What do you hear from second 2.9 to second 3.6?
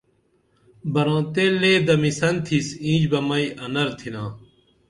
بہ مئی